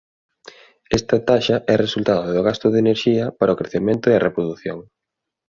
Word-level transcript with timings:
Esta 0.97 1.17
taxa 1.29 1.57
é 1.71 1.75
resultado 1.85 2.25
do 2.35 2.41
gasto 2.47 2.67
de 2.69 2.81
enerxía 2.83 3.25
para 3.37 3.53
o 3.53 3.59
crecemento 3.59 4.05
e 4.09 4.15
a 4.15 4.23
reprodución. 4.27 4.77